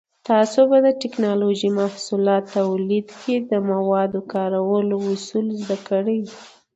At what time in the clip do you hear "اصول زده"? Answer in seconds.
5.13-5.77